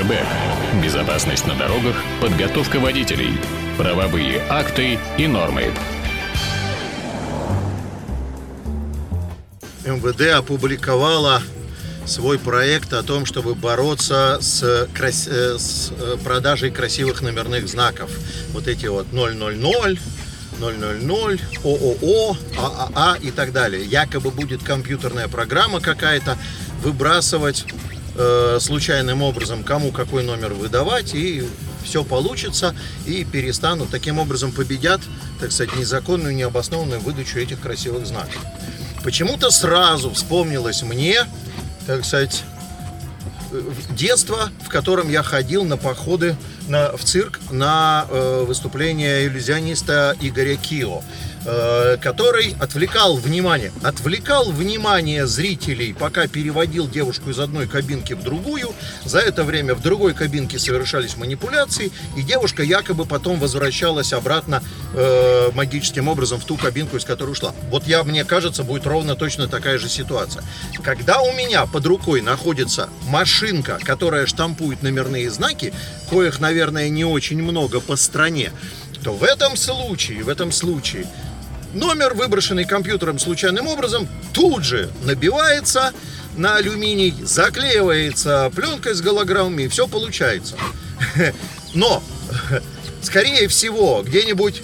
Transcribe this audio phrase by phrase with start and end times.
[0.00, 0.26] Airbag.
[0.82, 3.38] Безопасность на дорогах, подготовка водителей,
[3.76, 5.72] правовые акты и нормы.
[9.84, 11.42] МВД опубликовала
[12.06, 15.28] свой проект о том, чтобы бороться с, крас...
[15.28, 18.10] э, с э, продажей красивых номерных знаков.
[18.52, 19.98] Вот эти вот 000, 000,
[21.62, 23.84] ООО, ААА и так далее.
[23.84, 26.38] Якобы будет компьютерная программа какая-то
[26.82, 27.66] выбрасывать
[28.20, 31.44] э, случайным образом, кому какой номер выдавать, и
[31.82, 32.74] все получится,
[33.06, 35.00] и перестанут, таким образом победят,
[35.40, 38.44] так сказать, незаконную, необоснованную выдачу этих красивых знаков.
[39.02, 41.24] Почему-то сразу вспомнилось мне,
[41.86, 42.44] так сказать,
[43.90, 46.36] детство, в котором я ходил на походы
[46.68, 51.02] на, в цирк на э, выступление иллюзиониста Игоря Кио.
[51.46, 58.74] Э, который отвлекал внимание, отвлекал внимание зрителей, пока переводил девушку из одной кабинки в другую.
[59.06, 65.50] За это время в другой кабинке совершались манипуляции, и девушка якобы потом возвращалась обратно э,
[65.54, 67.54] магическим образом в ту кабинку, из которой ушла.
[67.70, 70.44] Вот я, мне кажется, будет ровно точно такая же ситуация.
[70.82, 75.72] Когда у меня под рукой находится машинка, которая штампует номерные знаки,
[76.10, 78.52] коих, наверное, не очень много по стране,
[79.02, 81.06] то в этом случае, в этом случае
[81.74, 85.92] Номер, выброшенный компьютером случайным образом, тут же набивается
[86.36, 90.56] на алюминий, заклеивается пленкой с голограммами, и все получается.
[91.74, 92.02] Но,
[93.02, 94.62] скорее всего, где-нибудь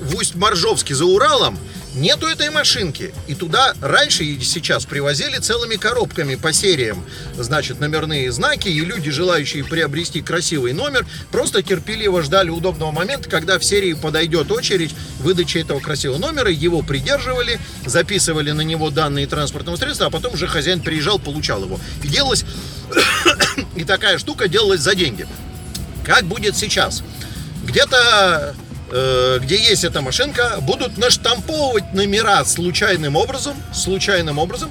[0.00, 1.58] в Усть-Моржовске за Уралом
[1.94, 3.12] Нету этой машинки.
[3.26, 7.04] И туда раньше и сейчас привозили целыми коробками по сериям,
[7.36, 13.58] значит, номерные знаки, и люди, желающие приобрести красивый номер, просто терпеливо ждали удобного момента, когда
[13.58, 19.76] в серии подойдет очередь выдачи этого красивого номера, его придерживали, записывали на него данные транспортного
[19.76, 21.78] средства, а потом уже хозяин приезжал, получал его.
[22.02, 22.46] И делалось,
[23.76, 25.26] и такая штука делалась за деньги.
[26.06, 27.02] Как будет сейчас?
[27.64, 28.54] Где-то
[28.92, 34.70] где есть эта машинка, будут наштамповывать номера случайным образом, случайным образом,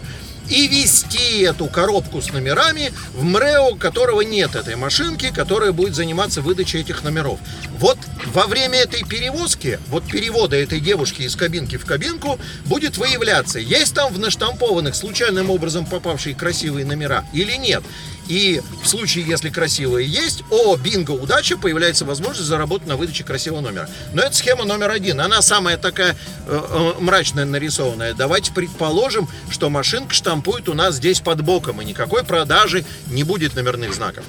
[0.51, 6.41] и вести эту коробку с номерами в МРЭО, которого нет этой машинки, которая будет заниматься
[6.41, 7.39] выдачей этих номеров.
[7.79, 7.97] Вот
[8.33, 13.95] во время этой перевозки, вот перевода этой девушки из кабинки в кабинку, будет выявляться, есть
[13.95, 17.83] там в наштампованных случайным образом попавшие красивые номера или нет.
[18.27, 23.61] И в случае, если красивые есть, о, бинго, удача, появляется возможность заработать на выдаче красивого
[23.61, 23.89] номера.
[24.13, 25.19] Но это схема номер один.
[25.19, 26.15] Она самая такая
[26.47, 28.13] э, э, мрачная нарисованная.
[28.13, 33.55] Давайте предположим, что машинка штампует у нас здесь под боком, и никакой продажи не будет
[33.55, 34.23] номерных знаков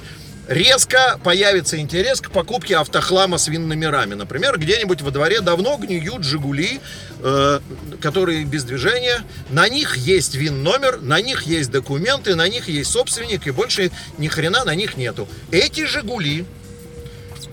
[0.45, 4.13] резко появится интерес к покупке автохлама с вин-номерами.
[4.13, 6.81] Например, где-нибудь во дворе давно гниют «Жигули»,
[7.21, 7.59] э,
[8.01, 9.23] которые без движения.
[9.51, 14.27] На них есть вин-номер, на них есть документы, на них есть собственник, и больше ни
[14.27, 15.29] хрена на них нету.
[15.49, 16.45] Эти «Жигули»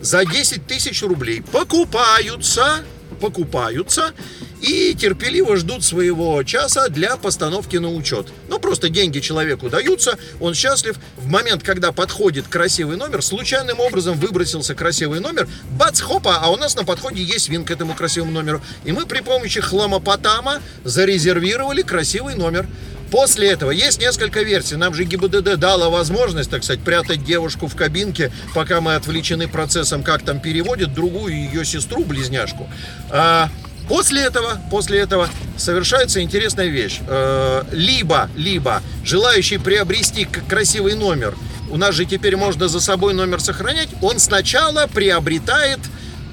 [0.01, 2.81] за 10 тысяч рублей покупаются,
[3.21, 4.13] покупаются
[4.61, 8.29] и терпеливо ждут своего часа для постановки на учет.
[8.49, 10.97] Ну, просто деньги человеку даются, он счастлив.
[11.17, 16.57] В момент, когда подходит красивый номер, случайным образом выбросился красивый номер, бац, хопа, а у
[16.57, 18.63] нас на подходе есть вин к этому красивому номеру.
[18.85, 22.67] И мы при помощи хламопотама зарезервировали красивый номер.
[23.11, 24.77] После этого есть несколько версий.
[24.77, 30.05] Нам же ГИБДД дала возможность, так сказать, прятать девушку в кабинке, пока мы отвлечены процессом,
[30.05, 32.69] как там переводит другую ее сестру, близняшку.
[33.11, 33.51] А,
[33.91, 37.01] После этого, после этого совершается интересная вещь.
[37.09, 41.35] Э, либо, либо желающий приобрести красивый номер,
[41.71, 45.81] у нас же теперь можно за собой номер сохранять, он сначала приобретает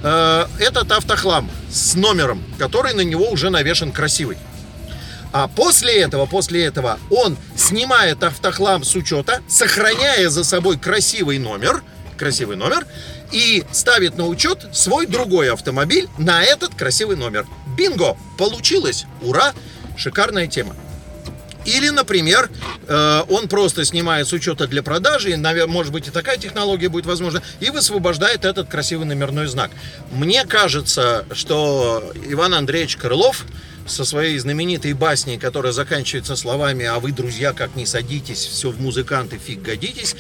[0.04, 4.38] э, этот автохлам с номером, который на него уже навешен красивый.
[5.34, 11.82] А после этого, после этого он снимает автохлам с учета, сохраняя за собой красивый номер,
[12.18, 12.86] красивый номер,
[13.32, 17.46] и ставит на учет свой другой автомобиль на этот красивый номер.
[17.78, 18.18] Бинго!
[18.38, 19.06] Получилось!
[19.22, 19.54] Ура!
[19.98, 20.76] Шикарная тема.
[21.68, 22.50] Или, например,
[22.88, 25.36] э, он просто снимает с учета для продажи,
[25.68, 29.72] может быть и такая технология будет возможна, и высвобождает этот красивый номерной знак.
[30.12, 33.44] Мне кажется, что Иван Андреевич Крылов
[33.86, 38.80] со своей знаменитой басней, которая заканчивается словами «А вы, друзья, как не садитесь, все в
[38.80, 40.16] музыканты фиг годитесь»,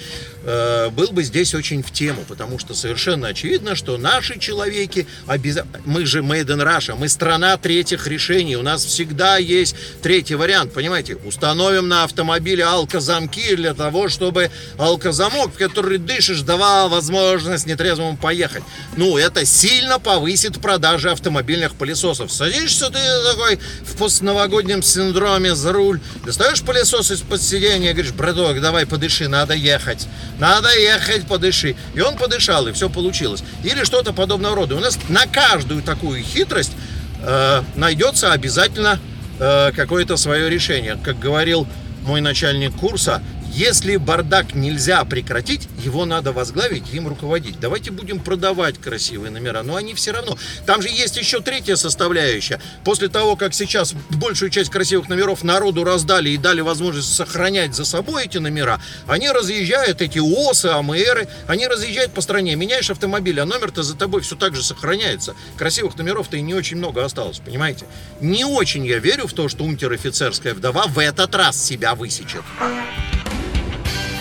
[0.47, 5.59] э, был бы здесь очень в тему, потому что совершенно очевидно, что наши человеки, обез...
[5.85, 10.73] мы же Made in Russia, мы страна третьих решений, у нас всегда есть третий вариант,
[10.73, 18.17] понимаете, установим на автомобиле алкозамки для того, чтобы алкозамок, в который дышишь, давал возможность нетрезвому
[18.17, 18.63] поехать.
[18.95, 22.31] Ну, это сильно повысит продажи автомобильных пылесосов.
[22.31, 22.99] Садишься ты
[23.31, 23.59] такой
[23.97, 30.07] постновогоднем синдроме за руль, достаешь пылесос из-под сиденья, говоришь, браток, давай подыши, надо ехать.
[30.39, 31.75] надо ехать, подыши.
[31.95, 33.43] И он подышал, и все получилось.
[33.63, 34.75] Или что-то подобного рода.
[34.75, 36.73] У нас на каждую такую хитрость
[37.21, 38.99] э, найдется обязательно
[39.39, 40.97] э, какое-то свое решение.
[41.03, 41.67] Как говорил
[42.03, 43.21] мой начальник курса,
[43.53, 47.59] если бардак нельзя прекратить, его надо возглавить, им руководить.
[47.59, 50.37] Давайте будем продавать красивые номера, но они все равно.
[50.65, 52.61] Там же есть еще третья составляющая.
[52.83, 57.85] После того, как сейчас большую часть красивых номеров народу раздали и дали возможность сохранять за
[57.85, 62.55] собой эти номера, они разъезжают, эти ОСы, АМРы, они разъезжают по стране.
[62.55, 65.35] Меняешь автомобиль, а номер-то за тобой все так же сохраняется.
[65.57, 67.85] Красивых номеров-то и не очень много осталось, понимаете?
[68.21, 72.43] Не очень я верю в то, что унтер-офицерская вдова в этот раз себя высечет.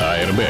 [0.01, 0.41] АРБ.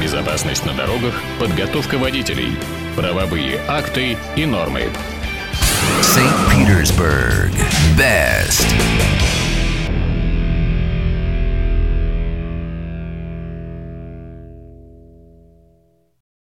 [0.00, 2.56] Безопасность на дорогах, подготовка водителей,
[2.94, 4.90] правовые акты и нормы.
[6.50, 7.52] Petersburg.
[7.96, 8.66] Best.